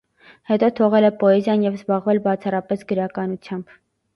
Հետո 0.51 0.69
թողել 0.79 1.07
է 1.09 1.11
պոեզիան 1.23 1.65
և 1.67 1.77
զբաղվել 1.81 2.23
բացառապես 2.29 2.85
գրականագիտությամբ։ 2.93 3.79